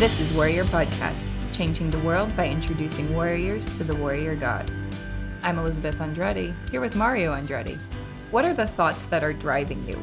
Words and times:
This 0.00 0.18
is 0.18 0.32
Warrior 0.32 0.64
Podcast, 0.64 1.26
changing 1.52 1.90
the 1.90 1.98
world 1.98 2.34
by 2.34 2.48
introducing 2.48 3.12
warriors 3.12 3.66
to 3.76 3.84
the 3.84 3.94
warrior 3.96 4.34
God. 4.34 4.70
I'm 5.42 5.58
Elizabeth 5.58 6.00
Andrade, 6.00 6.54
here 6.70 6.80
with 6.80 6.96
Mario 6.96 7.34
Andrade. 7.34 7.78
What 8.30 8.46
are 8.46 8.54
the 8.54 8.66
thoughts 8.66 9.04
that 9.04 9.22
are 9.22 9.34
driving 9.34 9.86
you? 9.86 10.02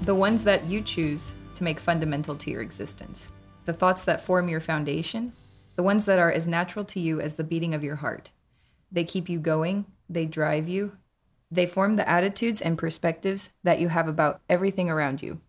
The 0.00 0.14
ones 0.14 0.42
that 0.44 0.64
you 0.64 0.80
choose 0.80 1.34
to 1.54 1.64
make 1.64 1.78
fundamental 1.78 2.34
to 2.34 2.50
your 2.50 2.62
existence. 2.62 3.30
The 3.66 3.74
thoughts 3.74 4.04
that 4.04 4.22
form 4.22 4.48
your 4.48 4.60
foundation. 4.60 5.34
The 5.74 5.82
ones 5.82 6.06
that 6.06 6.18
are 6.18 6.32
as 6.32 6.48
natural 6.48 6.86
to 6.86 6.98
you 6.98 7.20
as 7.20 7.34
the 7.34 7.44
beating 7.44 7.74
of 7.74 7.84
your 7.84 7.96
heart. 7.96 8.30
They 8.90 9.04
keep 9.04 9.28
you 9.28 9.38
going, 9.38 9.84
they 10.08 10.24
drive 10.24 10.66
you, 10.66 10.96
they 11.50 11.66
form 11.66 11.96
the 11.96 12.08
attitudes 12.08 12.62
and 12.62 12.78
perspectives 12.78 13.50
that 13.64 13.80
you 13.80 13.88
have 13.88 14.08
about 14.08 14.40
everything 14.48 14.88
around 14.88 15.20
you. 15.20 15.42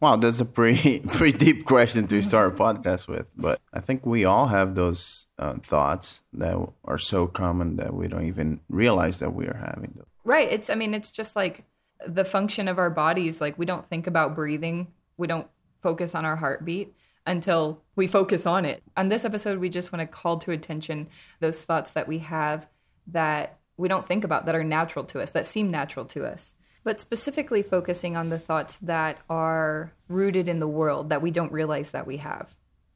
Wow, 0.00 0.16
that's 0.16 0.40
a 0.40 0.44
pretty 0.44 1.00
pretty 1.12 1.38
deep 1.38 1.64
question 1.64 2.06
to 2.08 2.22
start 2.22 2.52
a 2.52 2.56
podcast 2.56 3.08
with. 3.08 3.26
But 3.36 3.60
I 3.72 3.80
think 3.80 4.04
we 4.04 4.24
all 4.24 4.48
have 4.48 4.74
those 4.74 5.26
uh, 5.38 5.54
thoughts 5.62 6.22
that 6.34 6.56
are 6.84 6.98
so 6.98 7.26
common 7.26 7.76
that 7.76 7.94
we 7.94 8.08
don't 8.08 8.26
even 8.26 8.60
realize 8.68 9.18
that 9.20 9.34
we 9.34 9.46
are 9.46 9.56
having 9.56 9.92
them. 9.96 10.06
Right. 10.24 10.50
It's. 10.50 10.68
I 10.68 10.74
mean, 10.74 10.92
it's 10.92 11.10
just 11.10 11.34
like 11.34 11.64
the 12.06 12.24
function 12.24 12.68
of 12.68 12.78
our 12.78 12.90
bodies. 12.90 13.40
Like 13.40 13.58
we 13.58 13.66
don't 13.66 13.88
think 13.88 14.06
about 14.06 14.34
breathing. 14.34 14.88
We 15.16 15.26
don't 15.26 15.48
focus 15.82 16.14
on 16.14 16.24
our 16.24 16.36
heartbeat 16.36 16.94
until 17.26 17.82
we 17.96 18.06
focus 18.06 18.44
on 18.44 18.64
it. 18.64 18.82
On 18.96 19.08
this 19.08 19.24
episode, 19.24 19.58
we 19.58 19.68
just 19.68 19.92
want 19.92 20.00
to 20.00 20.06
call 20.06 20.38
to 20.38 20.52
attention 20.52 21.08
those 21.40 21.62
thoughts 21.62 21.90
that 21.92 22.06
we 22.06 22.18
have 22.18 22.66
that 23.08 23.58
we 23.76 23.88
don't 23.88 24.06
think 24.06 24.24
about 24.24 24.46
that 24.46 24.54
are 24.54 24.64
natural 24.64 25.04
to 25.06 25.20
us, 25.20 25.30
that 25.30 25.46
seem 25.46 25.70
natural 25.70 26.04
to 26.06 26.26
us 26.26 26.54
but 26.86 27.00
specifically 27.00 27.64
focusing 27.64 28.16
on 28.16 28.28
the 28.28 28.38
thoughts 28.38 28.76
that 28.76 29.18
are 29.28 29.92
rooted 30.06 30.46
in 30.46 30.60
the 30.60 30.68
world 30.68 31.08
that 31.08 31.20
we 31.20 31.32
don't 31.32 31.50
realize 31.50 31.90
that 31.90 32.06
we 32.06 32.18
have. 32.18 32.54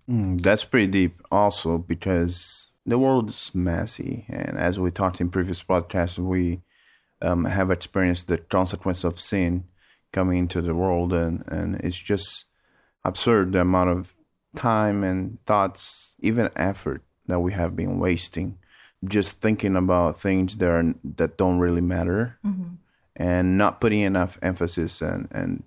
Mm, 0.08 0.40
that's 0.40 0.62
pretty 0.62 0.86
deep, 0.86 1.14
also, 1.32 1.76
because 1.76 2.68
the 2.86 3.00
world 3.00 3.30
is 3.30 3.50
messy. 3.52 4.26
And 4.28 4.56
as 4.56 4.78
we 4.78 4.92
talked 4.92 5.20
in 5.20 5.28
previous 5.28 5.60
podcasts, 5.64 6.18
we 6.18 6.60
um, 7.20 7.44
have 7.44 7.72
experienced 7.72 8.28
the 8.28 8.38
consequence 8.38 9.02
of 9.02 9.18
sin 9.18 9.64
coming 10.12 10.38
into 10.38 10.62
the 10.62 10.72
world. 10.72 11.12
And, 11.12 11.42
and 11.48 11.74
it's 11.80 12.00
just 12.00 12.44
absurd 13.04 13.50
the 13.50 13.62
amount 13.62 13.90
of 13.90 14.14
time 14.54 15.02
and 15.02 15.44
thoughts, 15.46 16.14
even 16.20 16.48
effort 16.54 17.02
that 17.26 17.40
we 17.40 17.52
have 17.54 17.74
been 17.74 17.98
wasting 17.98 18.56
just 19.02 19.40
thinking 19.40 19.74
about 19.76 20.20
things 20.20 20.58
that 20.58 20.70
are, 20.70 20.94
that 21.16 21.38
don't 21.38 21.58
really 21.58 21.80
matter. 21.80 22.38
Mm-hmm 22.46 22.74
and 23.20 23.58
not 23.58 23.82
putting 23.82 24.00
enough 24.00 24.38
emphasis 24.40 25.02
and, 25.02 25.28
and 25.30 25.62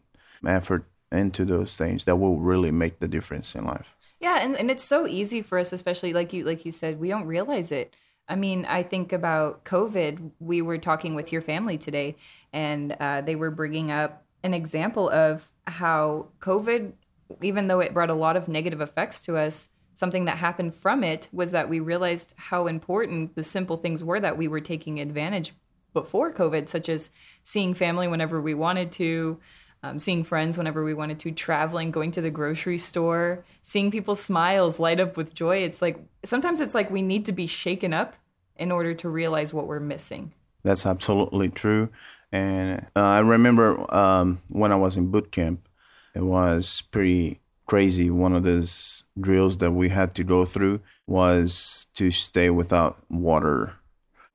effort 0.45 0.85
into 1.11 1.45
those 1.45 1.77
things 1.77 2.05
that 2.05 2.15
will 2.15 2.39
really 2.39 2.71
make 2.71 2.99
the 2.99 3.07
difference 3.07 3.53
in 3.53 3.63
life. 3.63 3.95
Yeah, 4.19 4.39
and, 4.41 4.57
and 4.57 4.71
it's 4.71 4.83
so 4.83 5.05
easy 5.05 5.43
for 5.43 5.59
us, 5.59 5.71
especially 5.71 6.13
like 6.13 6.33
you 6.33 6.43
like 6.45 6.65
you 6.65 6.71
said, 6.71 6.99
we 6.99 7.09
don't 7.09 7.27
realize 7.27 7.71
it. 7.71 7.93
I 8.27 8.35
mean, 8.35 8.65
I 8.65 8.81
think 8.81 9.13
about 9.13 9.65
COVID. 9.65 10.31
We 10.39 10.63
were 10.63 10.79
talking 10.79 11.13
with 11.13 11.31
your 11.31 11.41
family 11.41 11.77
today, 11.77 12.15
and 12.51 12.97
uh, 12.99 13.21
they 13.21 13.35
were 13.35 13.51
bringing 13.51 13.91
up 13.91 14.25
an 14.41 14.55
example 14.55 15.09
of 15.11 15.47
how 15.67 16.29
COVID, 16.39 16.93
even 17.41 17.67
though 17.67 17.81
it 17.81 17.93
brought 17.93 18.09
a 18.09 18.15
lot 18.15 18.35
of 18.35 18.47
negative 18.47 18.81
effects 18.81 19.21
to 19.21 19.37
us, 19.37 19.69
something 19.93 20.25
that 20.25 20.37
happened 20.37 20.73
from 20.73 21.03
it 21.03 21.29
was 21.31 21.51
that 21.51 21.69
we 21.69 21.79
realized 21.79 22.33
how 22.35 22.65
important 22.65 23.35
the 23.35 23.43
simple 23.43 23.77
things 23.77 24.03
were 24.03 24.19
that 24.19 24.37
we 24.37 24.47
were 24.47 24.61
taking 24.61 24.99
advantage 24.99 25.53
before 25.93 26.31
COVID, 26.31 26.67
such 26.67 26.89
as 26.89 27.09
seeing 27.43 27.73
family 27.73 28.07
whenever 28.07 28.41
we 28.41 28.53
wanted 28.53 28.91
to, 28.93 29.39
um, 29.83 29.99
seeing 29.99 30.23
friends 30.23 30.57
whenever 30.57 30.83
we 30.83 30.93
wanted 30.93 31.19
to, 31.19 31.31
traveling, 31.31 31.91
going 31.91 32.11
to 32.11 32.21
the 32.21 32.29
grocery 32.29 32.77
store, 32.77 33.43
seeing 33.61 33.91
people's 33.91 34.21
smiles 34.21 34.79
light 34.79 34.99
up 34.99 35.17
with 35.17 35.33
joy. 35.33 35.57
It's 35.57 35.81
like 35.81 35.99
sometimes 36.25 36.61
it's 36.61 36.73
like 36.73 36.89
we 36.89 37.01
need 37.01 37.25
to 37.25 37.31
be 37.31 37.47
shaken 37.47 37.93
up 37.93 38.15
in 38.55 38.71
order 38.71 38.93
to 38.93 39.09
realize 39.09 39.53
what 39.53 39.67
we're 39.67 39.79
missing. 39.79 40.33
That's 40.63 40.85
absolutely 40.85 41.49
true. 41.49 41.89
And 42.31 42.85
uh, 42.95 43.01
I 43.01 43.19
remember 43.19 43.93
um, 43.93 44.41
when 44.49 44.71
I 44.71 44.75
was 44.75 44.97
in 44.97 45.11
boot 45.11 45.31
camp, 45.31 45.67
it 46.15 46.23
was 46.23 46.81
pretty 46.89 47.39
crazy. 47.65 48.09
One 48.09 48.33
of 48.33 48.43
those 48.43 49.03
drills 49.19 49.57
that 49.57 49.71
we 49.71 49.89
had 49.89 50.15
to 50.15 50.23
go 50.23 50.45
through 50.45 50.81
was 51.05 51.87
to 51.95 52.09
stay 52.09 52.49
without 52.49 52.97
water 53.09 53.73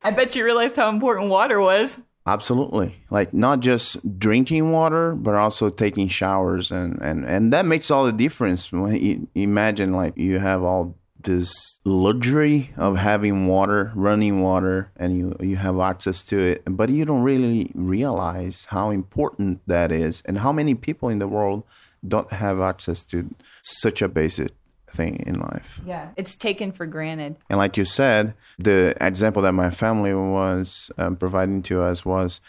I 0.02 0.10
bet 0.10 0.36
you 0.36 0.44
realized 0.44 0.76
how 0.76 0.88
important 0.88 1.28
water 1.28 1.60
was. 1.60 1.90
Absolutely. 2.26 2.94
Like 3.10 3.32
not 3.32 3.60
just 3.60 4.18
drinking 4.18 4.70
water, 4.70 5.14
but 5.14 5.34
also 5.34 5.70
taking 5.70 6.08
showers 6.08 6.70
and, 6.70 7.00
and, 7.00 7.24
and 7.24 7.52
that 7.54 7.64
makes 7.64 7.90
all 7.90 8.04
the 8.04 8.12
difference 8.12 8.70
when 8.70 8.96
you 8.96 9.28
imagine 9.34 9.92
like 9.92 10.16
you 10.16 10.38
have 10.38 10.62
all 10.62 10.94
this 11.22 11.80
luxury 11.84 12.70
of 12.76 12.96
having 12.96 13.46
water, 13.46 13.92
running 13.94 14.40
water, 14.40 14.90
and 14.96 15.16
you 15.16 15.36
you 15.40 15.56
have 15.56 15.80
access 15.80 16.22
to 16.22 16.38
it, 16.38 16.62
but 16.66 16.90
you 16.90 17.04
don't 17.04 17.22
really 17.22 17.72
realize 17.74 18.66
how 18.66 18.90
important 18.90 19.60
that 19.66 19.90
is 19.90 20.22
and 20.26 20.38
how 20.38 20.52
many 20.52 20.74
people 20.74 21.08
in 21.08 21.18
the 21.18 21.28
world 21.28 21.64
don't 22.06 22.32
have 22.32 22.60
access 22.60 23.02
to 23.02 23.34
such 23.62 24.00
a 24.00 24.08
basic 24.08 24.52
thing 24.90 25.22
in 25.26 25.40
life. 25.40 25.80
Yeah, 25.84 26.10
it's 26.16 26.36
taken 26.36 26.72
for 26.72 26.86
granted. 26.86 27.36
And 27.50 27.58
like 27.58 27.76
you 27.76 27.84
said, 27.84 28.34
the 28.58 28.94
example 29.00 29.42
that 29.42 29.52
my 29.52 29.70
family 29.70 30.14
was 30.14 30.90
um, 30.98 31.16
providing 31.16 31.62
to 31.64 31.82
us 31.82 32.04
was 32.04 32.40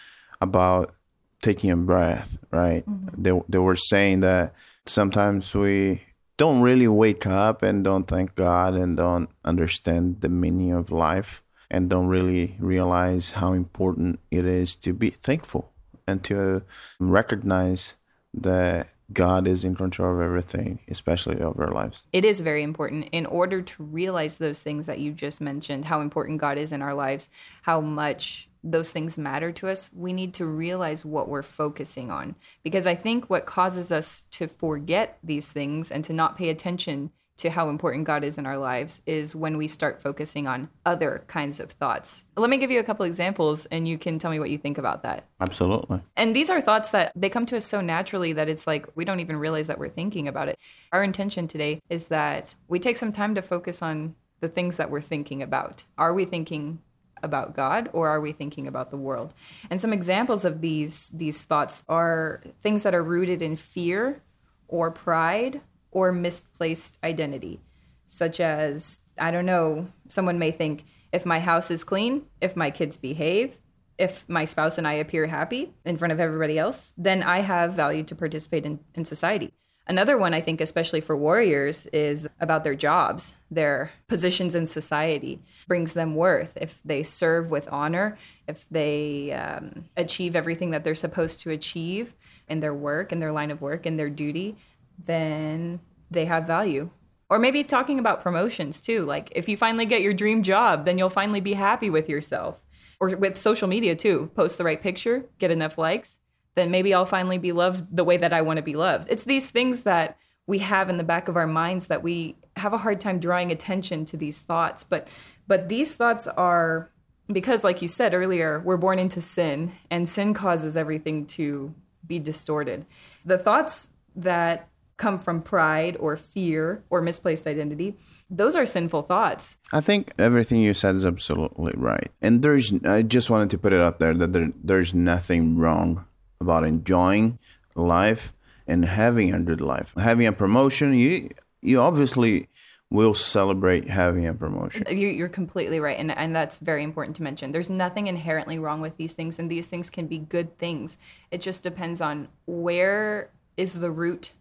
about 0.42 0.94
taking 1.42 1.72
a 1.72 1.78
breath, 1.78 2.38
right? 2.52 2.86
Mm-hmm. 2.90 3.22
They 3.22 3.42
they 3.50 3.60
were 3.60 3.76
saying 3.76 4.22
that 4.22 4.54
sometimes 4.86 5.54
we 5.54 6.02
don't 6.38 6.62
really 6.62 6.88
wake 6.88 7.26
up 7.26 7.62
and 7.64 7.84
don't 7.84 8.08
thank 8.08 8.36
God 8.36 8.74
and 8.74 8.96
don't 8.96 9.30
understand 9.44 10.22
the 10.22 10.30
meaning 10.30 10.72
of 10.72 10.90
life 10.90 11.44
and 11.70 11.90
don't 11.90 12.08
really 12.08 12.56
realize 12.60 13.32
how 13.32 13.54
important 13.54 14.20
it 14.32 14.46
is 14.46 14.76
to 14.78 14.94
be 14.94 15.10
thankful 15.10 15.72
and 16.08 16.24
to 16.24 16.64
recognize 17.00 17.96
that 18.34 18.88
God 19.12 19.48
is 19.48 19.66
in 19.66 19.76
control 19.76 20.16
of 20.16 20.22
everything, 20.22 20.80
especially 20.88 21.40
of 21.40 21.60
our 21.60 21.72
lives. 21.72 22.06
It 22.14 22.26
is 22.26 22.42
very 22.42 22.64
important 22.64 23.10
in 23.12 23.26
order 23.26 23.62
to 23.62 23.84
realize 23.84 24.38
those 24.38 24.60
things 24.60 24.86
that 24.86 25.00
you 25.00 25.14
just 25.14 25.42
mentioned, 25.42 25.86
how 25.86 26.02
important 26.02 26.40
God 26.40 26.58
is 26.58 26.72
in 26.72 26.82
our 26.82 26.94
lives, 26.94 27.30
how 27.64 27.82
much 27.82 28.50
those 28.64 28.92
things 28.92 29.18
matter 29.18 29.52
to 29.54 29.70
us, 29.70 29.90
we 29.94 30.14
need 30.14 30.34
to 30.36 30.46
realize 30.46 31.06
what 31.06 31.30
we're 31.30 31.42
focusing 31.42 32.12
on. 32.12 32.36
Because 32.64 32.86
I 32.86 32.96
think 32.96 33.30
what 33.30 33.46
causes 33.46 33.92
us 33.92 34.26
to 34.32 34.48
forget 34.48 35.18
these 35.24 35.48
things 35.48 35.92
and 35.92 36.04
to 36.06 36.14
not 36.14 36.38
pay 36.38 36.50
attention 36.50 37.12
to 37.40 37.50
how 37.50 37.70
important 37.70 38.04
God 38.04 38.24
is 38.24 38.38
in 38.38 38.46
our 38.46 38.58
lives 38.58 39.02
is 39.06 39.34
when 39.34 39.58
we 39.58 39.68
start 39.68 40.02
focusing 40.02 40.46
on 40.46 40.70
other 40.86 41.24
kinds 41.28 41.62
of 41.62 41.72
thoughts. 41.72 42.26
Let 42.36 42.50
me 42.50 42.58
give 42.58 42.70
you 42.70 42.80
a 42.80 42.84
couple 42.84 43.06
examples 43.06 43.66
and 43.68 43.88
you 43.88 43.98
can 43.98 44.20
tell 44.20 44.30
me 44.30 44.40
what 44.40 44.50
you 44.50 44.58
think 44.58 44.78
about 44.78 45.04
that. 45.04 45.26
Absolutely. 45.40 46.02
And 46.18 46.36
these 46.36 46.50
are 46.50 46.60
thoughts 46.60 46.90
that 46.90 47.14
they 47.16 47.30
come 47.30 47.46
to 47.48 47.58
us 47.58 47.66
so 47.66 47.80
naturally 47.80 48.34
that 48.34 48.50
it's 48.50 48.68
like 48.68 48.88
we 48.96 49.06
don't 49.06 49.22
even 49.22 49.38
realize 49.38 49.68
that 49.68 49.80
we're 49.80 49.90
thinking 49.90 50.28
about 50.28 50.50
it. 50.50 50.60
Our 50.92 51.02
intention 51.02 51.48
today 51.48 51.82
is 51.90 52.06
that 52.06 52.56
we 52.68 52.78
take 52.78 52.98
some 52.98 53.14
time 53.14 53.36
to 53.36 53.42
focus 53.42 53.82
on 53.82 54.16
the 54.42 54.50
things 54.50 54.78
that 54.78 54.92
we're 54.92 55.02
thinking 55.02 55.42
about. 55.42 55.86
Are 55.98 56.14
we 56.14 56.26
thinking 56.26 56.82
about 57.24 57.56
God 57.56 57.90
or 57.94 58.10
are 58.10 58.20
we 58.20 58.34
thinking 58.34 58.68
about 58.68 58.92
the 58.92 58.98
world? 58.98 59.34
And 59.70 59.80
some 59.80 59.94
examples 59.94 60.44
of 60.44 60.60
these 60.60 61.10
these 61.14 61.38
thoughts 61.38 61.84
are 61.88 62.44
things 62.62 62.84
that 62.84 62.94
are 62.94 63.04
rooted 63.04 63.42
in 63.42 63.56
fear 63.56 64.22
or 64.68 64.92
pride 64.92 65.62
or 65.92 66.12
misplaced 66.12 66.98
identity, 67.04 67.60
such 68.08 68.40
as, 68.40 69.00
I 69.18 69.32
don't 69.32 69.46
know, 69.46 69.88
someone 70.08 70.40
may 70.40 70.52
think 70.52 70.86
if 71.12 71.26
my 71.26 71.40
house 71.40 71.72
is 71.72 71.84
clean, 71.84 72.26
if 72.42 72.56
my 72.56 72.70
kids 72.72 72.98
behave, 72.98 73.58
if 73.98 74.28
my 74.30 74.46
spouse 74.46 74.78
and 74.78 74.88
I 74.88 74.94
appear 74.94 75.28
happy 75.28 75.74
in 75.84 75.98
front 75.98 76.14
of 76.14 76.20
everybody 76.20 76.58
else, 76.58 76.94
then 76.98 77.22
I 77.22 77.40
have 77.40 77.74
value 77.74 78.04
to 78.04 78.16
participate 78.16 78.66
in, 78.66 78.80
in 78.96 79.04
society. 79.06 79.54
Another 79.88 80.20
one, 80.20 80.36
I 80.36 80.42
think, 80.42 80.62
especially 80.62 81.02
for 81.02 81.18
warriors, 81.18 81.88
is 81.88 82.30
about 82.40 82.64
their 82.64 82.76
jobs, 82.76 83.34
their 83.50 83.92
positions 84.08 84.54
in 84.54 84.68
society 84.68 85.42
brings 85.68 85.94
them 85.94 86.16
worth. 86.16 86.56
If 86.62 86.80
they 86.86 87.02
serve 87.02 87.50
with 87.50 87.68
honor, 87.70 88.16
if 88.48 88.68
they 88.70 89.32
um, 89.34 89.86
achieve 89.98 90.36
everything 90.36 90.70
that 90.72 90.84
they're 90.84 90.94
supposed 90.94 91.40
to 91.42 91.50
achieve 91.50 92.14
in 92.48 92.60
their 92.60 92.74
work, 92.74 93.12
in 93.12 93.20
their 93.20 93.32
line 93.32 93.50
of 93.50 93.64
work, 93.64 93.88
in 93.88 93.98
their 93.98 94.12
duty, 94.12 94.58
then 95.06 95.80
they 96.12 96.26
have 96.26 96.48
value. 96.48 96.90
Or 97.30 97.38
maybe 97.38 97.64
talking 97.64 98.00
about 98.00 98.24
promotions 98.24 98.82
too. 98.82 99.06
Like 99.06 99.32
if 99.36 99.48
you 99.48 99.56
finally 99.56 99.86
get 99.86 100.02
your 100.02 100.14
dream 100.14 100.44
job, 100.44 100.86
then 100.86 100.98
you'll 100.98 101.10
finally 101.10 101.42
be 101.42 101.54
happy 101.54 101.90
with 101.90 102.10
yourself. 102.10 102.60
Or 103.00 103.16
with 103.16 103.38
social 103.38 103.68
media 103.68 103.96
too. 103.96 104.32
Post 104.36 104.58
the 104.58 104.64
right 104.64 104.82
picture, 104.82 105.26
get 105.38 105.52
enough 105.52 105.78
likes, 105.78 106.18
then 106.56 106.72
maybe 106.72 106.94
I'll 106.94 107.06
finally 107.06 107.38
be 107.38 107.52
loved 107.52 107.96
the 107.96 108.04
way 108.04 108.18
that 108.18 108.34
I 108.34 108.42
want 108.42 108.58
to 108.58 108.64
be 108.64 108.76
loved. 108.76 109.08
It's 109.10 109.24
these 109.24 109.50
things 109.50 109.82
that 109.82 110.18
we 110.48 110.60
have 110.60 110.90
in 110.90 110.98
the 110.98 111.04
back 111.04 111.28
of 111.28 111.38
our 111.38 111.48
minds 111.48 111.86
that 111.88 112.04
we 112.04 112.36
have 112.56 112.74
a 112.74 112.78
hard 112.78 113.00
time 113.00 113.20
drawing 113.20 113.52
attention 113.52 114.06
to 114.06 114.18
these 114.18 114.42
thoughts. 114.42 114.84
But 114.84 115.08
but 115.48 115.70
these 115.70 115.94
thoughts 115.94 116.28
are 116.28 116.92
because 117.32 117.64
like 117.64 117.82
you 117.82 117.88
said 117.88 118.14
earlier, 118.14 118.60
we're 118.66 118.78
born 118.78 119.00
into 119.00 119.22
sin 119.22 119.74
and 119.92 120.10
sin 120.10 120.34
causes 120.34 120.76
everything 120.76 121.28
to 121.28 121.74
be 122.06 122.18
distorted. 122.18 122.86
The 123.26 123.38
thoughts 123.38 123.88
that 124.16 124.69
come 125.00 125.18
from 125.18 125.42
pride 125.42 125.98
or 126.00 126.16
fear 126.16 126.84
or 126.92 127.02
misplaced 127.02 127.48
identity, 127.48 127.98
those 128.30 128.56
are 128.56 128.66
sinful 128.66 129.02
thoughts. 129.04 129.58
I 129.72 129.82
think 129.82 130.14
everything 130.20 130.62
you 130.62 130.76
said 130.76 130.94
is 130.94 131.06
absolutely 131.06 131.74
right. 131.76 132.12
And 132.22 132.44
there's, 132.44 132.72
I 132.86 133.02
just 133.02 133.32
wanted 133.32 133.50
to 133.52 133.58
put 133.58 133.74
it 133.74 133.82
out 133.82 134.00
there 134.00 134.14
that 134.14 134.34
there, 134.34 134.52
there's 134.62 134.94
nothing 134.94 135.58
wrong 135.58 136.06
about 136.40 136.66
enjoying 136.66 137.40
life 137.76 138.34
and 138.68 138.86
having 138.86 139.34
a 139.34 139.40
good 139.40 139.62
life. 139.62 139.94
Having 139.98 140.28
a 140.28 140.34
promotion, 140.34 140.94
you, 140.94 141.30
you 141.62 141.80
obviously 141.82 142.50
will 142.92 143.14
celebrate 143.14 143.88
having 143.88 144.28
a 144.28 144.34
promotion. 144.34 144.84
You're 144.90 145.30
completely 145.30 145.80
right. 145.80 145.98
And, 145.98 146.12
and 146.12 146.36
that's 146.36 146.58
very 146.58 146.84
important 146.84 147.16
to 147.18 147.24
mention. 147.24 147.52
There's 147.52 147.70
nothing 147.70 148.08
inherently 148.08 148.60
wrong 148.60 148.82
with 148.82 148.98
these 148.98 149.14
things, 149.14 149.40
and 149.40 149.50
these 149.50 149.68
things 149.68 149.90
can 149.90 150.08
be 150.08 150.18
good 150.18 150.58
things. 150.58 150.98
It 151.32 151.40
just 151.40 151.64
depends 151.64 152.02
on 152.02 152.28
where 152.48 153.30
is 153.58 153.80
the 153.80 153.92
root 153.92 154.32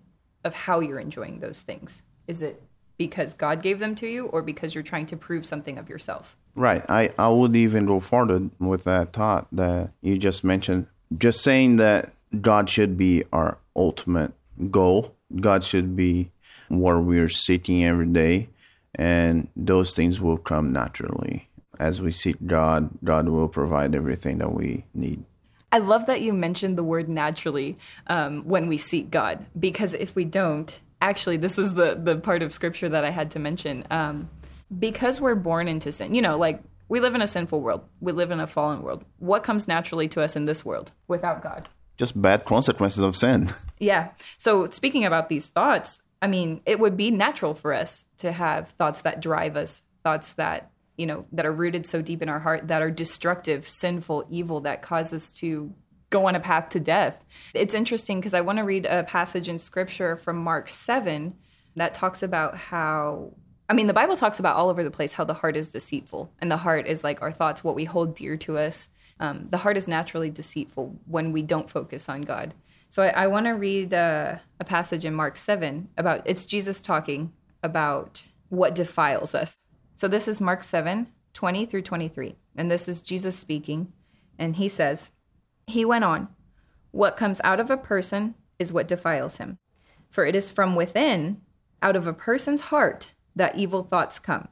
of 0.48 0.54
how 0.54 0.80
you're 0.80 0.98
enjoying 0.98 1.38
those 1.38 1.60
things. 1.60 2.02
Is 2.26 2.42
it 2.42 2.60
because 2.96 3.34
God 3.34 3.62
gave 3.62 3.78
them 3.78 3.94
to 3.96 4.08
you 4.08 4.26
or 4.26 4.42
because 4.42 4.74
you're 4.74 4.82
trying 4.82 5.06
to 5.06 5.16
prove 5.16 5.46
something 5.46 5.78
of 5.78 5.88
yourself? 5.88 6.36
Right. 6.56 6.84
I, 6.88 7.10
I 7.16 7.28
would 7.28 7.54
even 7.54 7.86
go 7.86 8.00
further 8.00 8.50
with 8.58 8.82
that 8.84 9.12
thought 9.12 9.46
that 9.52 9.92
you 10.02 10.18
just 10.18 10.42
mentioned. 10.42 10.88
Just 11.16 11.44
saying 11.44 11.76
that 11.76 12.12
God 12.40 12.68
should 12.68 12.98
be 12.98 13.22
our 13.32 13.58
ultimate 13.76 14.32
goal, 14.70 15.14
God 15.40 15.62
should 15.62 15.94
be 15.94 16.30
what 16.68 17.02
we're 17.02 17.28
seeking 17.28 17.84
every 17.84 18.06
day, 18.06 18.48
and 18.94 19.48
those 19.56 19.94
things 19.94 20.20
will 20.20 20.36
come 20.36 20.72
naturally. 20.72 21.48
As 21.78 22.02
we 22.02 22.10
seek 22.10 22.36
God, 22.46 22.90
God 23.04 23.28
will 23.28 23.48
provide 23.48 23.94
everything 23.94 24.38
that 24.38 24.52
we 24.52 24.84
need. 24.94 25.24
I 25.70 25.78
love 25.78 26.06
that 26.06 26.22
you 26.22 26.32
mentioned 26.32 26.78
the 26.78 26.84
word 26.84 27.08
naturally 27.08 27.76
um, 28.06 28.42
when 28.44 28.68
we 28.68 28.78
seek 28.78 29.10
God, 29.10 29.44
because 29.58 29.94
if 29.94 30.14
we 30.14 30.24
don't, 30.24 30.80
actually, 31.02 31.36
this 31.36 31.58
is 31.58 31.74
the 31.74 31.94
the 31.94 32.16
part 32.16 32.42
of 32.42 32.52
scripture 32.52 32.88
that 32.88 33.04
I 33.04 33.10
had 33.10 33.30
to 33.32 33.38
mention. 33.38 33.84
Um, 33.90 34.30
because 34.78 35.20
we're 35.20 35.34
born 35.34 35.68
into 35.68 35.92
sin, 35.92 36.14
you 36.14 36.22
know, 36.22 36.36
like 36.36 36.62
we 36.88 37.00
live 37.00 37.14
in 37.14 37.22
a 37.22 37.26
sinful 37.26 37.60
world, 37.60 37.82
we 38.00 38.12
live 38.12 38.30
in 38.30 38.40
a 38.40 38.46
fallen 38.46 38.82
world. 38.82 39.04
What 39.18 39.42
comes 39.42 39.68
naturally 39.68 40.08
to 40.08 40.22
us 40.22 40.36
in 40.36 40.46
this 40.46 40.64
world 40.64 40.92
without 41.06 41.42
God? 41.42 41.68
Just 41.96 42.20
bad 42.20 42.44
consequences 42.44 43.02
of 43.02 43.16
sin. 43.16 43.52
Yeah. 43.80 44.08
So 44.38 44.66
speaking 44.66 45.04
about 45.04 45.28
these 45.28 45.46
thoughts, 45.46 46.02
I 46.20 46.26
mean, 46.26 46.62
it 46.66 46.80
would 46.80 46.96
be 46.96 47.12
natural 47.12 47.54
for 47.54 47.72
us 47.72 48.06
to 48.16 48.32
have 48.32 48.70
thoughts 48.70 49.02
that 49.02 49.20
drive 49.20 49.56
us, 49.56 49.84
thoughts 50.02 50.32
that 50.32 50.72
you 50.98 51.06
know 51.06 51.24
that 51.32 51.46
are 51.46 51.52
rooted 51.52 51.86
so 51.86 52.02
deep 52.02 52.20
in 52.20 52.28
our 52.28 52.40
heart 52.40 52.68
that 52.68 52.82
are 52.82 52.90
destructive 52.90 53.66
sinful 53.66 54.26
evil 54.28 54.60
that 54.60 54.82
cause 54.82 55.12
us 55.14 55.32
to 55.32 55.72
go 56.10 56.26
on 56.26 56.34
a 56.34 56.40
path 56.40 56.70
to 56.70 56.80
death. 56.80 57.24
It's 57.54 57.72
interesting 57.72 58.18
because 58.20 58.34
i 58.34 58.40
want 58.40 58.58
to 58.58 58.64
read 58.64 58.84
a 58.84 59.04
passage 59.04 59.48
in 59.48 59.58
scripture 59.58 60.16
from 60.16 60.36
mark 60.36 60.68
7 60.68 61.34
that 61.76 61.94
talks 61.94 62.22
about 62.22 62.56
how 62.56 63.32
i 63.68 63.74
mean 63.74 63.86
the 63.86 63.94
bible 63.94 64.16
talks 64.16 64.40
about 64.40 64.56
all 64.56 64.68
over 64.68 64.82
the 64.82 64.90
place 64.90 65.12
how 65.12 65.24
the 65.24 65.34
heart 65.34 65.56
is 65.56 65.70
deceitful 65.70 66.32
and 66.40 66.50
the 66.50 66.56
heart 66.56 66.86
is 66.86 67.04
like 67.04 67.22
our 67.22 67.32
thoughts 67.32 67.62
what 67.62 67.76
we 67.76 67.84
hold 67.84 68.14
dear 68.14 68.36
to 68.36 68.58
us. 68.58 68.90
Um, 69.20 69.48
the 69.50 69.58
heart 69.58 69.76
is 69.76 69.88
naturally 69.88 70.30
deceitful 70.30 70.96
when 71.06 71.32
we 71.32 71.42
don't 71.42 71.68
focus 71.70 72.08
on 72.08 72.22
god. 72.22 72.54
So 72.90 73.04
i, 73.04 73.08
I 73.08 73.26
want 73.28 73.46
to 73.46 73.52
read 73.52 73.94
uh, 73.94 74.36
a 74.58 74.64
passage 74.64 75.04
in 75.04 75.14
mark 75.14 75.38
7 75.38 75.88
about 75.96 76.22
it's 76.24 76.44
jesus 76.44 76.82
talking 76.82 77.32
about 77.62 78.24
what 78.48 78.74
defiles 78.74 79.34
us 79.34 79.58
so 79.98 80.06
this 80.06 80.28
is 80.28 80.40
Mark 80.40 80.62
7 80.62 81.08
20 81.34 81.66
through 81.66 81.82
23. 81.82 82.36
And 82.54 82.70
this 82.70 82.86
is 82.86 83.02
Jesus 83.02 83.36
speaking. 83.36 83.92
And 84.38 84.54
he 84.54 84.68
says, 84.68 85.10
He 85.66 85.84
went 85.84 86.04
on, 86.04 86.28
What 86.92 87.16
comes 87.16 87.40
out 87.42 87.58
of 87.58 87.68
a 87.68 87.76
person 87.76 88.36
is 88.60 88.72
what 88.72 88.86
defiles 88.86 89.38
him. 89.38 89.58
For 90.08 90.24
it 90.24 90.36
is 90.36 90.52
from 90.52 90.76
within, 90.76 91.40
out 91.82 91.96
of 91.96 92.06
a 92.06 92.12
person's 92.12 92.60
heart, 92.60 93.10
that 93.34 93.56
evil 93.56 93.82
thoughts 93.82 94.20
come 94.20 94.46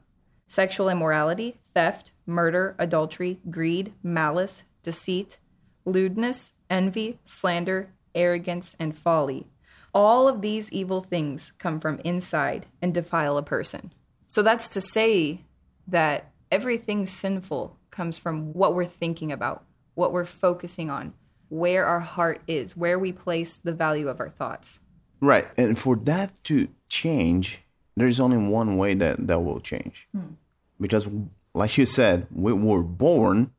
sexual 0.49 0.89
immorality, 0.89 1.55
theft, 1.73 2.11
murder, 2.25 2.75
adultery, 2.77 3.39
greed, 3.49 3.93
malice, 4.03 4.63
deceit, 4.83 5.39
lewdness, 5.85 6.51
envy, 6.69 7.19
slander, 7.23 7.93
arrogance, 8.13 8.75
and 8.81 8.97
folly. 8.97 9.47
All 9.93 10.27
of 10.27 10.41
these 10.41 10.69
evil 10.73 11.03
things 11.03 11.53
come 11.57 11.79
from 11.79 12.01
inside 12.03 12.65
and 12.81 12.93
defile 12.93 13.37
a 13.37 13.43
person. 13.43 13.93
So 14.27 14.41
that's 14.41 14.67
to 14.69 14.81
say 14.81 15.41
that 15.87 16.31
everything 16.51 17.05
sinful 17.05 17.77
comes 17.91 18.17
from 18.17 18.53
what 18.53 18.75
we're 18.75 18.85
thinking 18.85 19.31
about, 19.31 19.63
what 19.95 20.11
we're 20.11 20.25
focusing 20.25 20.89
on, 20.89 21.13
where 21.49 21.85
our 21.85 22.01
heart 22.01 22.41
is, 22.45 22.75
where 22.75 22.99
we 22.99 23.13
place 23.13 23.57
the 23.57 23.71
value 23.71 24.09
of 24.09 24.19
our 24.19 24.29
thoughts. 24.29 24.81
Right. 25.21 25.47
And 25.57 25.79
for 25.79 25.95
that 25.95 26.43
to 26.43 26.67
change, 26.89 27.59
there's 27.95 28.19
only 28.19 28.37
one 28.37 28.77
way 28.77 28.93
that 28.95 29.27
that 29.27 29.39
will 29.39 29.61
change. 29.61 30.07
Hmm. 30.11 30.33
Because, 30.79 31.07
like 31.55 31.77
you 31.77 31.85
said, 31.85 32.27
we 32.31 32.53
were 32.53 32.83
born 32.83 33.51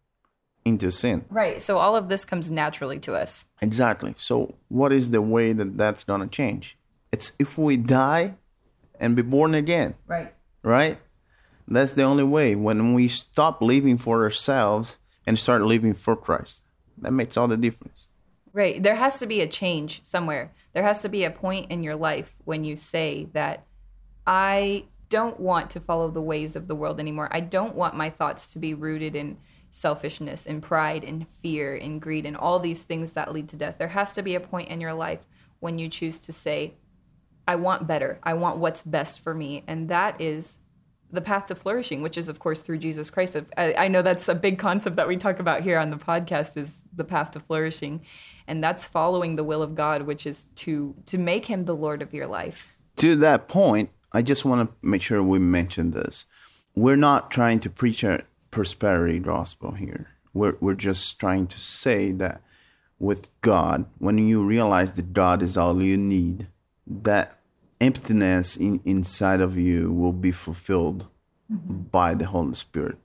into 0.65 0.93
sin. 0.93 1.25
Right. 1.31 1.63
So 1.63 1.79
all 1.79 1.97
of 1.97 2.09
this 2.11 2.25
comes 2.25 2.51
naturally 2.51 3.01
to 3.01 3.15
us. 3.15 3.47
Exactly. 3.61 4.15
So, 4.17 4.55
what 4.69 4.93
is 4.93 5.11
the 5.11 5.23
way 5.23 5.53
that 5.53 5.77
that's 5.77 6.05
going 6.05 6.21
to 6.21 6.29
change? 6.29 6.77
It's 7.11 7.33
if 7.39 7.59
we 7.59 7.77
die 7.77 8.35
and 9.01 9.17
be 9.17 9.23
born 9.23 9.55
again. 9.55 9.95
Right 10.07 10.35
right? 10.69 10.99
That's 11.67 11.93
the 11.93 12.03
only 12.03 12.25
way. 12.25 12.55
When 12.55 12.95
we 12.95 13.09
stop 13.09 13.61
living 13.61 13.99
for 13.99 14.23
ourselves 14.23 14.99
and 15.27 15.39
start 15.39 15.63
living 15.63 15.95
for 15.95 16.15
Christ, 16.15 16.63
that 16.99 17.13
makes 17.13 17.37
all 17.37 17.49
the 17.49 17.57
difference. 17.57 18.09
Right. 18.53 18.83
There 18.83 18.95
has 18.95 19.19
to 19.19 19.27
be 19.27 19.41
a 19.41 19.47
change 19.47 20.01
somewhere. 20.03 20.53
There 20.73 20.83
has 20.83 21.03
to 21.03 21.09
be 21.09 21.25
a 21.25 21.31
point 21.31 21.71
in 21.71 21.83
your 21.83 21.97
life 21.97 22.35
when 22.45 22.65
you 22.65 22.77
say 22.77 23.29
that 23.33 23.67
I 24.27 24.85
don't 25.11 25.41
want 25.41 25.71
to 25.71 25.81
follow 25.81 26.11
the 26.11 26.23
ways 26.23 26.57
of 26.57 26.69
the 26.69 26.75
world 26.75 27.01
anymore. 27.01 27.29
I 27.31 27.41
don't 27.41 27.75
want 27.75 27.97
my 27.97 28.11
thoughts 28.11 28.53
to 28.53 28.59
be 28.59 28.75
rooted 28.75 29.17
in 29.17 29.39
selfishness 29.71 30.47
and 30.47 30.63
pride 30.63 31.05
and 31.05 31.27
fear 31.29 31.77
and 31.77 32.01
greed 32.01 32.27
and 32.27 32.37
all 32.37 32.59
these 32.59 32.83
things 32.83 33.13
that 33.13 33.33
lead 33.33 33.49
to 33.51 33.57
death. 33.57 33.77
There 33.79 33.89
has 33.89 34.15
to 34.15 34.23
be 34.23 34.35
a 34.35 34.41
point 34.41 34.69
in 34.69 34.81
your 34.81 34.95
life 34.95 35.21
when 35.61 35.79
you 35.79 35.89
choose 35.89 36.19
to 36.21 36.33
say, 36.33 36.75
I 37.49 37.57
want 37.57 37.87
better. 37.87 38.21
I 38.23 38.35
want 38.35 38.59
what's 38.59 38.83
best 38.83 39.21
for 39.21 39.35
me. 39.35 39.65
And 39.67 39.89
that 39.89 40.21
is 40.21 40.59
the 41.11 41.23
path 41.23 41.47
to 41.47 41.55
flourishing, 41.55 42.03
which 42.03 42.19
is, 42.19 42.29
of 42.29 42.39
course, 42.39 42.61
through 42.61 42.77
Jesus 42.79 43.09
Christ. 43.09 43.37
I, 43.57 43.73
I, 43.73 43.89
know 43.89 44.03
that's 44.03 44.29
a 44.29 44.35
big 44.35 44.59
concept 44.59 44.97
that 44.97 45.09
we 45.09 45.17
talk 45.17 45.39
about 45.39 45.63
here 45.63 45.79
on 45.79 45.89
the 45.89 45.97
podcast 45.97 46.59
is 46.59 46.83
the 46.95 47.05
path 47.05 47.31
to 47.31 47.41
flourishing. 47.41 48.03
And 48.47 48.63
that's 48.63 48.87
following 48.87 49.37
the 49.37 49.45
will 49.45 49.63
of 49.63 49.75
God, 49.75 50.03
which 50.03 50.27
is 50.27 50.45
to 50.57 50.95
to 51.07 51.17
make 51.17 51.47
him 51.47 51.65
the 51.65 51.75
Lord 51.75 52.03
of 52.03 52.13
your 52.13 52.27
life. 52.27 52.77
To 52.97 53.17
that 53.17 53.49
point, 53.49 53.89
I 54.13 54.21
just 54.21 54.45
want 54.45 54.69
to 54.69 54.77
make 54.87 55.01
sure 55.01 55.23
we 55.23 55.39
mention 55.39 55.93
this. 55.93 56.27
We're 56.75 56.97
not 56.97 57.31
trying 57.31 57.61
to 57.61 57.71
preach 57.71 58.05
a 58.05 58.25
prosperity 58.51 59.19
gospel 59.19 59.73
here. 59.73 60.09
We're, 60.35 60.57
we're 60.61 60.75
just 60.75 61.19
trying 61.19 61.47
to 61.49 61.59
say 61.59 62.13
that 62.13 62.43
with 62.99 63.41
God, 63.41 63.87
when 63.99 64.19
you 64.19 64.45
realize 64.45 64.93
that 64.93 65.13
God 65.13 65.43
is 65.43 65.57
all 65.57 65.83
you 65.83 65.97
need, 65.97 66.49
that 66.87 67.38
emptiness 67.81 68.57
in, 68.57 68.81
inside 68.85 69.41
of 69.41 69.57
you 69.57 69.93
will 69.93 70.13
be 70.13 70.33
fulfilled 70.33 71.07
mm-hmm. 71.53 71.83
by 71.91 72.15
the 72.15 72.27
Holy 72.27 72.55
Spirit. 72.55 72.99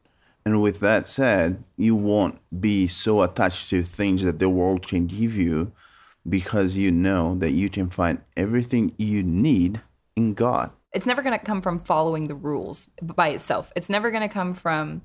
And 0.46 0.62
with 0.62 0.80
that 0.82 1.08
said, 1.08 1.64
you 1.78 1.96
won't 1.96 2.40
be 2.60 2.88
so 2.88 3.22
attached 3.22 3.70
to 3.70 3.82
things 3.84 4.24
that 4.24 4.40
the 4.40 4.50
world 4.50 4.86
can 4.86 5.08
give 5.08 5.36
you 5.36 5.72
because 6.28 6.76
you 6.76 6.92
know 6.92 7.36
that 7.36 7.52
you 7.52 7.70
can 7.70 7.90
find 7.90 8.20
everything 8.36 8.94
you 8.98 9.24
need 9.24 9.82
in 10.16 10.34
God. 10.34 10.72
It's 10.94 11.06
never 11.06 11.22
going 11.22 11.38
to 11.38 11.44
come 11.44 11.62
from 11.62 11.80
following 11.80 12.28
the 12.28 12.36
rules 12.36 12.88
by 13.02 13.30
itself. 13.30 13.72
It's 13.76 13.90
never 13.90 14.12
going 14.12 14.22
to 14.22 14.34
come 14.34 14.54
from 14.54 15.02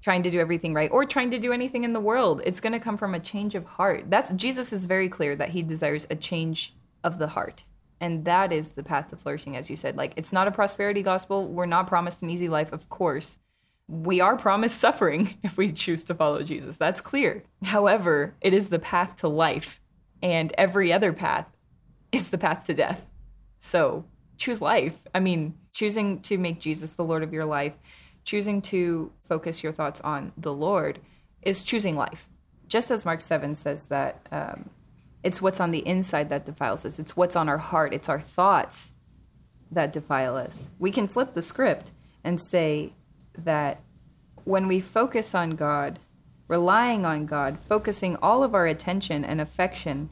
trying 0.00 0.22
to 0.24 0.30
do 0.30 0.40
everything 0.40 0.74
right 0.74 0.90
or 0.90 1.04
trying 1.04 1.30
to 1.30 1.38
do 1.38 1.52
anything 1.52 1.84
in 1.84 1.92
the 1.92 2.00
world. 2.00 2.42
It's 2.44 2.58
going 2.58 2.72
to 2.72 2.80
come 2.80 2.96
from 2.96 3.14
a 3.14 3.20
change 3.20 3.54
of 3.54 3.64
heart. 3.64 4.06
That's 4.08 4.32
Jesus 4.32 4.72
is 4.72 4.84
very 4.84 5.08
clear 5.08 5.36
that 5.36 5.50
he 5.50 5.62
desires 5.62 6.06
a 6.10 6.16
change 6.16 6.74
of 7.04 7.18
the 7.18 7.28
heart 7.28 7.64
and 8.02 8.24
that 8.24 8.52
is 8.52 8.70
the 8.70 8.82
path 8.82 9.08
to 9.08 9.16
flourishing 9.16 9.56
as 9.56 9.70
you 9.70 9.76
said. 9.76 9.96
Like 9.96 10.12
it's 10.16 10.32
not 10.32 10.48
a 10.48 10.50
prosperity 10.50 11.02
gospel. 11.02 11.46
We're 11.46 11.66
not 11.66 11.86
promised 11.86 12.20
an 12.20 12.28
easy 12.28 12.48
life 12.48 12.72
of 12.72 12.88
course. 12.88 13.38
We 13.88 14.20
are 14.20 14.36
promised 14.36 14.78
suffering 14.78 15.38
if 15.42 15.56
we 15.56 15.72
choose 15.72 16.04
to 16.04 16.14
follow 16.14 16.42
jesus. 16.42 16.76
That's 16.76 17.00
clear. 17.00 17.44
However 17.62 18.34
it 18.40 18.52
is 18.52 18.68
the 18.68 18.80
path 18.80 19.16
to 19.16 19.28
life 19.28 19.80
and 20.20 20.52
every 20.58 20.92
other 20.92 21.12
path 21.12 21.46
is 22.10 22.28
the 22.28 22.38
path 22.38 22.64
to 22.64 22.74
death. 22.74 23.06
So 23.60 24.04
choose 24.36 24.60
life. 24.60 24.98
I 25.14 25.20
mean 25.20 25.54
choosing 25.72 26.20
to 26.22 26.36
make 26.36 26.60
jesus 26.60 26.90
the 26.90 27.04
lord 27.04 27.22
of 27.22 27.32
your 27.32 27.46
life 27.46 27.72
choosing 28.24 28.60
to 28.62 29.10
focus 29.24 29.62
your 29.62 29.72
thoughts 29.72 30.00
on 30.02 30.32
the 30.36 30.52
lord 30.52 30.98
is 31.42 31.62
choosing 31.62 31.96
life. 31.96 32.28
Just 32.66 32.90
as 32.90 33.04
mark 33.04 33.20
7 33.20 33.54
says 33.54 33.86
that 33.86 34.26
um, 34.32 34.70
it's 35.22 35.40
what's 35.40 35.60
on 35.60 35.70
the 35.70 35.86
inside 35.86 36.28
that 36.30 36.46
defiles 36.46 36.84
us. 36.84 36.98
It's 36.98 37.16
what's 37.16 37.36
on 37.36 37.48
our 37.48 37.58
heart. 37.58 37.94
It's 37.94 38.08
our 38.08 38.20
thoughts 38.20 38.92
that 39.70 39.92
defile 39.92 40.36
us. 40.36 40.68
We 40.78 40.90
can 40.90 41.08
flip 41.08 41.34
the 41.34 41.42
script 41.42 41.92
and 42.24 42.40
say 42.40 42.92
that 43.38 43.80
when 44.44 44.66
we 44.66 44.80
focus 44.80 45.34
on 45.34 45.50
God, 45.50 45.98
relying 46.48 47.06
on 47.06 47.26
God, 47.26 47.58
focusing 47.68 48.16
all 48.16 48.42
of 48.42 48.54
our 48.54 48.66
attention 48.66 49.24
and 49.24 49.40
affection 49.40 50.10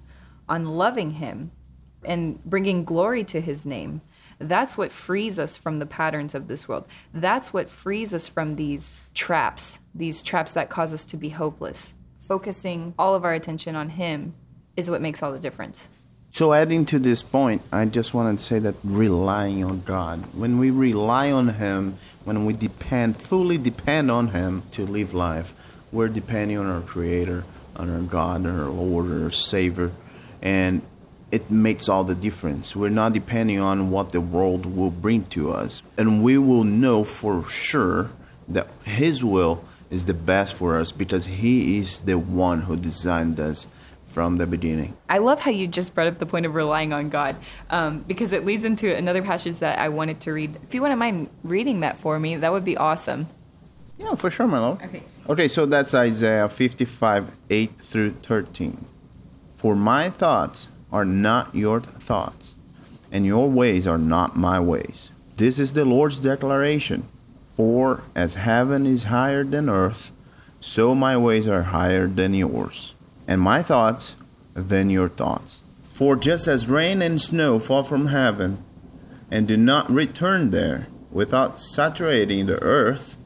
on 0.49 0.65
loving 0.65 1.13
Him, 1.13 1.51
and 2.05 2.43
bringing 2.45 2.85
glory 2.85 3.25
to 3.25 3.41
his 3.41 3.67
name. 3.67 4.01
That's 4.39 4.77
what 4.79 4.91
frees 4.91 5.39
us 5.39 5.57
from 5.57 5.79
the 5.79 5.87
patterns 5.87 6.35
of 6.35 6.49
this 6.49 6.67
world. 6.67 6.87
That's 7.13 7.53
what 7.53 7.69
frees 7.69 8.15
us 8.15 8.27
from 8.27 8.57
these 8.57 9.03
traps, 9.13 9.81
these 9.95 10.23
traps 10.23 10.53
that 10.55 10.71
cause 10.71 10.95
us 10.95 11.05
to 11.07 11.17
be 11.17 11.29
hopeless. 11.29 11.95
Focusing 12.21 12.95
all 12.99 13.15
of 13.15 13.25
our 13.25 13.35
attention 13.35 13.77
on 13.77 13.91
him 13.91 14.35
is 14.77 14.91
what 14.91 15.01
makes 15.01 15.23
all 15.23 15.33
the 15.33 15.39
difference. 15.39 15.89
So, 16.33 16.53
adding 16.53 16.87
to 16.87 17.01
this 17.01 17.25
point, 17.25 17.63
I 17.73 17.85
just 17.87 18.15
want 18.15 18.39
to 18.39 18.45
say 18.45 18.61
that 18.61 18.77
relying 18.85 19.65
on 19.65 19.81
God, 19.81 20.21
when 20.33 20.59
we 20.59 20.71
rely 20.71 21.33
on 21.33 21.49
Him, 21.49 21.97
when 22.25 22.45
we 22.45 22.53
depend, 22.53 23.17
fully 23.17 23.59
depend 23.59 24.13
on 24.13 24.29
Him 24.29 24.63
to 24.73 24.87
live 24.87 25.13
life, 25.13 25.55
we're 25.91 26.09
depending 26.09 26.57
on 26.57 26.67
our 26.67 26.83
Creator, 26.83 27.43
on 27.75 27.91
our 27.91 28.03
God, 28.03 28.47
our 28.47 28.69
Lord, 28.69 29.11
our 29.11 29.33
Savior, 29.33 29.91
and 30.41 30.83
it 31.33 31.51
makes 31.51 31.89
all 31.89 32.05
the 32.05 32.15
difference. 32.15 32.77
We're 32.77 32.91
not 32.91 33.13
depending 33.13 33.59
on 33.59 33.91
what 33.91 34.13
the 34.13 34.21
world 34.21 34.67
will 34.67 34.91
bring 34.91 35.25
to 35.31 35.53
us, 35.53 35.83
and 35.99 36.23
we 36.23 36.39
will 36.39 36.65
know 36.65 37.03
for 37.03 37.45
sure 37.49 38.11
that 38.47 38.69
His 38.85 39.25
will 39.25 39.65
is 39.91 40.05
the 40.05 40.15
best 40.15 40.55
for 40.55 40.79
us 40.79 40.93
because 40.93 41.27
He 41.27 41.79
is 41.79 42.01
the 42.01 42.19
one 42.19 42.63
who 42.63 42.77
designed 42.77 43.41
us 43.41 43.67
from 44.11 44.39
the 44.39 44.47
beginning. 44.47 44.97
I 45.09 45.19
love 45.19 45.41
how 45.41 45.53
you 45.53 45.69
just 45.69 45.95
brought 45.95 46.09
up 46.09 46.19
the 46.19 46.27
point 46.27 46.45
of 46.45 46.55
relying 46.55 46.93
on 46.93 47.11
God 47.11 47.37
um, 47.71 48.01
because 48.01 48.33
it 48.33 48.45
leads 48.45 48.65
into 48.65 48.95
another 48.95 49.23
passage 49.23 49.61
that 49.61 49.79
I 49.79 49.89
wanted 49.89 50.21
to 50.23 50.33
read. 50.33 50.59
If 50.65 50.75
you 50.75 50.83
wouldn't 50.83 50.99
mind 50.99 51.31
reading 51.45 51.81
that 51.81 51.97
for 51.97 52.19
me, 52.19 52.37
that 52.37 52.51
would 52.51 52.65
be 52.65 52.77
awesome. 52.77 53.29
Yeah, 53.99 54.15
for 54.17 54.31
sure, 54.31 54.49
my 54.49 54.59
lord. 54.59 54.83
Okay. 54.83 55.03
Okay, 55.29 55.47
so 55.47 55.65
that's 55.65 55.95
Isaiah 55.95 56.49
55, 56.49 57.37
8 57.49 57.71
through 57.81 58.11
13. 58.23 58.85
For 59.55 59.77
my 59.77 60.11
thoughts 60.11 60.69
are 60.91 61.05
not 61.05 61.55
your 61.55 61.81
thoughts, 61.81 62.57
and 63.13 63.25
your 63.25 63.49
ways 63.49 63.87
are 63.87 63.99
not 63.99 64.37
my 64.37 64.59
ways. 64.59 65.13
This 65.37 65.59
is 65.59 65.75
the 65.75 65.85
Lord's 65.85 66.19
declaration. 66.19 67.07
For 67.55 68.03
as 68.17 68.35
heaven 68.37 68.87
is 68.87 69.05
higher 69.05 69.45
than 69.45 69.69
earth, 69.69 70.11
so 70.61 70.95
my 70.95 71.17
ways 71.17 71.47
are 71.47 71.65
higher 71.65 72.07
than 72.07 72.35
yours 72.35 72.95
and 73.31 73.41
my 73.41 73.63
thoughts 73.63 74.17
than 74.55 74.91
your 74.91 75.09
thoughts. 75.09 75.61
For 75.89 76.17
just 76.17 76.49
as 76.49 76.69
rain 76.69 77.01
and 77.01 77.21
snow 77.21 77.61
fall 77.61 77.85
from 77.85 78.09
heaven 78.09 78.65
and 79.31 79.47
do 79.47 79.57
not 79.57 79.89
return 79.89 80.51
there 80.51 80.89
without 81.13 81.61
saturating 81.61 82.47
the 82.47 82.61
earth 82.61 83.17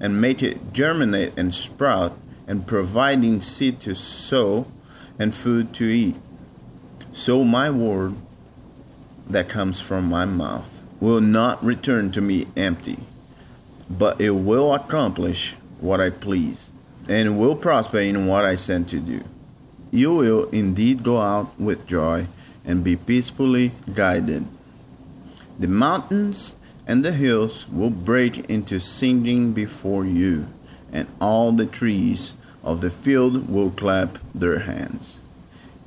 and 0.00 0.20
make 0.20 0.42
it 0.42 0.72
germinate 0.72 1.32
and 1.36 1.54
sprout 1.54 2.18
and 2.48 2.66
providing 2.66 3.40
seed 3.40 3.78
to 3.82 3.94
sow 3.94 4.66
and 5.16 5.32
food 5.32 5.72
to 5.74 5.84
eat, 5.84 6.16
so 7.12 7.44
my 7.44 7.70
word 7.70 8.16
that 9.28 9.48
comes 9.48 9.78
from 9.78 10.06
my 10.06 10.24
mouth 10.24 10.82
will 10.98 11.20
not 11.20 11.64
return 11.64 12.10
to 12.10 12.20
me 12.20 12.46
empty, 12.56 12.98
but 13.88 14.20
it 14.20 14.30
will 14.30 14.74
accomplish 14.74 15.52
what 15.78 16.00
I 16.00 16.10
please 16.10 16.71
and 17.08 17.38
will 17.38 17.56
prosper 17.56 18.00
in 18.00 18.26
what 18.26 18.44
I 18.44 18.54
send 18.54 18.88
to 18.90 19.00
do. 19.00 19.22
You 19.90 20.14
will 20.14 20.48
indeed 20.50 21.02
go 21.02 21.18
out 21.18 21.58
with 21.60 21.86
joy 21.86 22.26
and 22.64 22.84
be 22.84 22.96
peacefully 22.96 23.72
guided. 23.94 24.44
The 25.58 25.68
mountains 25.68 26.54
and 26.86 27.04
the 27.04 27.12
hills 27.12 27.68
will 27.68 27.90
break 27.90 28.50
into 28.50 28.80
singing 28.80 29.52
before 29.52 30.04
you, 30.04 30.46
and 30.92 31.08
all 31.20 31.52
the 31.52 31.66
trees 31.66 32.34
of 32.64 32.80
the 32.80 32.90
field 32.90 33.48
will 33.48 33.70
clap 33.70 34.18
their 34.34 34.60
hands. 34.60 35.18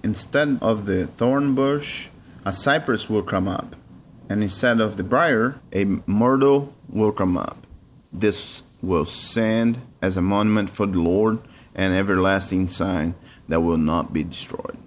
Instead 0.04 0.60
of 0.62 0.86
the 0.86 1.08
thorn 1.08 1.56
bush, 1.56 2.08
a 2.46 2.54
cypress 2.54 3.10
will 3.10 3.24
come 3.24 3.48
up, 3.48 3.76
and 4.30 4.44
instead 4.44 4.80
of 4.80 4.98
the 4.98 5.04
brier, 5.04 5.60
a 5.74 5.86
myrtle 6.06 6.74
will 6.90 7.12
come 7.12 7.38
up. 7.38 7.66
This 8.14 8.62
will 8.86 9.06
stand 9.06 9.82
as 10.02 10.18
a 10.18 10.22
monument 10.22 10.70
for 10.70 10.86
the 10.86 11.00
Lord, 11.00 11.40
an 11.74 11.92
everlasting 11.92 12.68
sign 12.68 13.16
that 13.48 13.62
will 13.62 13.78
not 13.78 14.14
be 14.14 14.24
destroyed. 14.24 14.78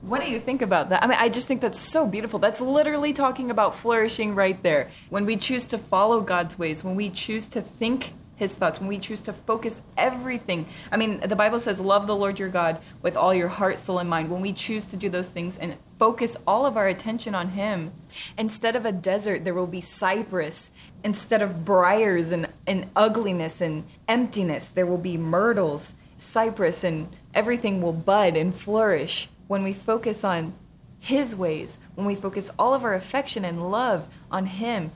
What 0.00 0.22
do 0.22 0.30
you 0.30 0.40
think 0.40 0.62
about 0.62 0.88
that? 0.90 1.02
I 1.02 1.06
mean, 1.06 1.18
I 1.20 1.28
just 1.28 1.48
think 1.48 1.60
that's 1.60 1.78
so 1.78 2.06
beautiful. 2.06 2.38
That's 2.38 2.60
literally 2.60 3.12
talking 3.12 3.50
about 3.50 3.74
flourishing 3.74 4.34
right 4.34 4.60
there. 4.62 4.90
When 5.10 5.26
we 5.26 5.36
choose 5.36 5.66
to 5.66 5.78
follow 5.78 6.20
God's 6.20 6.58
ways, 6.58 6.82
when 6.82 6.94
we 6.94 7.10
choose 7.10 7.46
to 7.48 7.60
think 7.60 8.12
his 8.38 8.54
thoughts, 8.54 8.78
when 8.78 8.88
we 8.88 8.98
choose 8.98 9.20
to 9.22 9.32
focus 9.32 9.80
everything. 9.96 10.64
I 10.92 10.96
mean, 10.96 11.18
the 11.20 11.34
Bible 11.34 11.58
says, 11.58 11.80
Love 11.80 12.06
the 12.06 12.14
Lord 12.14 12.38
your 12.38 12.48
God 12.48 12.80
with 13.02 13.16
all 13.16 13.34
your 13.34 13.48
heart, 13.48 13.78
soul, 13.78 13.98
and 13.98 14.08
mind. 14.08 14.30
When 14.30 14.40
we 14.40 14.52
choose 14.52 14.84
to 14.86 14.96
do 14.96 15.08
those 15.08 15.28
things 15.28 15.58
and 15.58 15.76
focus 15.98 16.36
all 16.46 16.64
of 16.64 16.76
our 16.76 16.86
attention 16.86 17.34
on 17.34 17.50
him, 17.50 17.92
instead 18.38 18.76
of 18.76 18.86
a 18.86 18.92
desert, 18.92 19.44
there 19.44 19.54
will 19.54 19.66
be 19.66 19.80
cypress. 19.80 20.70
Instead 21.02 21.42
of 21.42 21.64
briars 21.64 22.30
and, 22.30 22.48
and 22.64 22.88
ugliness 22.94 23.60
and 23.60 23.84
emptiness, 24.06 24.68
there 24.68 24.86
will 24.86 24.98
be 24.98 25.16
myrtles, 25.16 25.94
cypress, 26.16 26.84
and 26.84 27.08
everything 27.34 27.82
will 27.82 27.92
bud 27.92 28.36
and 28.36 28.54
flourish 28.54 29.28
when 29.48 29.64
we 29.64 29.72
focus 29.72 30.22
on 30.22 30.54
his 31.00 31.34
ways, 31.34 31.78
when 31.96 32.06
we 32.06 32.14
focus 32.14 32.50
all 32.56 32.72
of 32.72 32.84
our 32.84 32.94
affection 32.94 33.44
and 33.44 33.70
love 33.70 34.06
on 34.30 34.46
him. 34.46 34.92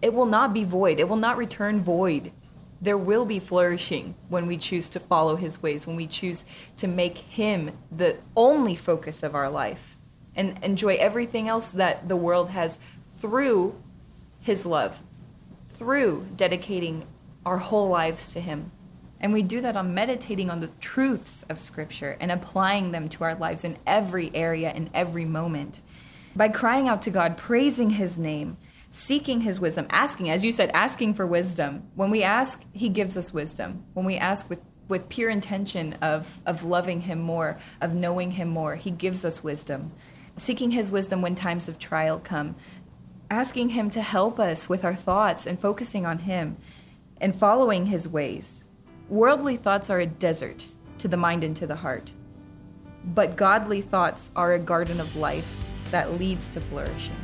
It 0.00 0.14
will 0.14 0.26
not 0.26 0.54
be 0.54 0.62
void. 0.62 1.00
It 1.00 1.08
will 1.08 1.16
not 1.16 1.36
return 1.36 1.80
void 1.80 2.30
there 2.84 2.98
will 2.98 3.24
be 3.24 3.38
flourishing 3.38 4.14
when 4.28 4.46
we 4.46 4.58
choose 4.58 4.90
to 4.90 5.00
follow 5.00 5.36
his 5.36 5.62
ways, 5.62 5.86
when 5.86 5.96
we 5.96 6.06
choose 6.06 6.44
to 6.76 6.86
make 6.86 7.16
him 7.16 7.70
the 7.90 8.16
only 8.36 8.74
focus 8.74 9.22
of 9.22 9.34
our 9.34 9.48
life 9.48 9.96
and 10.36 10.62
enjoy 10.62 10.94
everything 10.96 11.48
else 11.48 11.68
that 11.70 12.08
the 12.08 12.16
world 12.16 12.50
has 12.50 12.78
through 13.16 13.74
his 14.40 14.66
love, 14.66 15.02
through 15.68 16.26
dedicating 16.36 17.06
our 17.46 17.56
whole 17.56 17.88
lives 17.88 18.32
to 18.34 18.40
him. 18.40 18.70
And 19.18 19.32
we 19.32 19.42
do 19.42 19.62
that 19.62 19.76
on 19.76 19.94
meditating 19.94 20.50
on 20.50 20.60
the 20.60 20.68
truths 20.80 21.44
of 21.48 21.58
Scripture 21.58 22.18
and 22.20 22.30
applying 22.30 22.92
them 22.92 23.08
to 23.08 23.24
our 23.24 23.34
lives 23.34 23.64
in 23.64 23.78
every 23.86 24.30
area, 24.34 24.70
in 24.74 24.90
every 24.92 25.24
moment. 25.24 25.80
By 26.36 26.48
crying 26.48 26.88
out 26.88 27.00
to 27.02 27.10
God, 27.10 27.38
praising 27.38 27.90
His 27.90 28.18
name, 28.18 28.58
seeking 28.94 29.40
his 29.40 29.58
wisdom, 29.58 29.88
asking, 29.90 30.30
as 30.30 30.44
you 30.44 30.52
said, 30.52 30.70
asking 30.72 31.12
for 31.12 31.26
wisdom. 31.26 31.82
When 31.96 32.10
we 32.10 32.22
ask, 32.22 32.62
he 32.72 32.88
gives 32.88 33.16
us 33.16 33.34
wisdom. 33.34 33.84
When 33.92 34.06
we 34.06 34.16
ask 34.16 34.48
with 34.48 34.60
with 34.86 35.08
pure 35.08 35.30
intention 35.30 35.94
of 35.94 36.40
of 36.46 36.62
loving 36.62 37.00
him 37.00 37.18
more, 37.18 37.58
of 37.80 37.92
knowing 37.92 38.30
him 38.30 38.48
more, 38.48 38.76
he 38.76 38.92
gives 38.92 39.24
us 39.24 39.42
wisdom. 39.42 39.90
Seeking 40.36 40.70
his 40.70 40.92
wisdom 40.92 41.22
when 41.22 41.34
times 41.34 41.68
of 41.68 41.80
trial 41.80 42.20
come, 42.20 42.54
asking 43.30 43.70
him 43.70 43.90
to 43.90 44.00
help 44.00 44.38
us 44.38 44.68
with 44.68 44.84
our 44.84 44.94
thoughts 44.94 45.44
and 45.44 45.58
focusing 45.58 46.06
on 46.06 46.20
him 46.20 46.56
and 47.20 47.34
following 47.34 47.86
his 47.86 48.08
ways. 48.08 48.62
Worldly 49.08 49.56
thoughts 49.56 49.90
are 49.90 49.98
a 49.98 50.06
desert 50.06 50.68
to 50.98 51.08
the 51.08 51.16
mind 51.16 51.42
and 51.42 51.56
to 51.56 51.66
the 51.66 51.76
heart. 51.76 52.12
But 53.04 53.34
godly 53.34 53.80
thoughts 53.80 54.30
are 54.36 54.52
a 54.52 54.58
garden 54.60 55.00
of 55.00 55.16
life 55.16 55.64
that 55.90 56.20
leads 56.20 56.46
to 56.48 56.60
flourishing. 56.60 57.16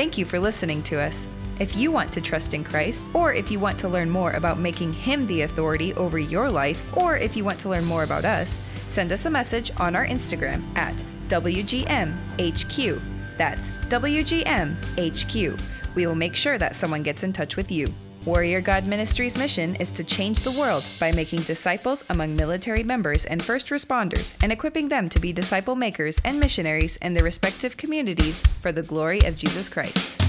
Thank 0.00 0.16
you 0.16 0.24
for 0.24 0.40
listening 0.40 0.82
to 0.84 0.98
us. 0.98 1.26
If 1.58 1.76
you 1.76 1.92
want 1.92 2.10
to 2.14 2.22
trust 2.22 2.54
in 2.54 2.64
Christ, 2.64 3.04
or 3.12 3.34
if 3.34 3.50
you 3.50 3.60
want 3.60 3.78
to 3.80 3.88
learn 3.90 4.08
more 4.08 4.30
about 4.30 4.58
making 4.58 4.94
Him 4.94 5.26
the 5.26 5.42
authority 5.42 5.92
over 5.92 6.18
your 6.18 6.50
life, 6.50 6.82
or 6.96 7.18
if 7.18 7.36
you 7.36 7.44
want 7.44 7.60
to 7.60 7.68
learn 7.68 7.84
more 7.84 8.02
about 8.02 8.24
us, 8.24 8.58
send 8.88 9.12
us 9.12 9.26
a 9.26 9.30
message 9.30 9.70
on 9.76 9.94
our 9.94 10.06
Instagram 10.06 10.62
at 10.74 10.96
WGMHQ. 11.28 13.02
That's 13.36 13.72
WGMHQ. 13.90 15.60
We 15.94 16.06
will 16.06 16.14
make 16.14 16.34
sure 16.34 16.56
that 16.56 16.74
someone 16.74 17.02
gets 17.02 17.22
in 17.22 17.34
touch 17.34 17.56
with 17.56 17.70
you. 17.70 17.86
Warrior 18.26 18.60
God 18.60 18.86
Ministries' 18.86 19.38
mission 19.38 19.76
is 19.76 19.90
to 19.92 20.04
change 20.04 20.40
the 20.40 20.50
world 20.50 20.84
by 20.98 21.10
making 21.12 21.40
disciples 21.42 22.04
among 22.10 22.36
military 22.36 22.82
members 22.82 23.24
and 23.24 23.42
first 23.42 23.68
responders 23.68 24.34
and 24.42 24.52
equipping 24.52 24.90
them 24.90 25.08
to 25.08 25.20
be 25.20 25.32
disciple 25.32 25.74
makers 25.74 26.20
and 26.22 26.38
missionaries 26.38 26.96
in 26.96 27.14
their 27.14 27.24
respective 27.24 27.78
communities 27.78 28.40
for 28.60 28.72
the 28.72 28.82
glory 28.82 29.20
of 29.24 29.38
Jesus 29.38 29.70
Christ. 29.70 30.19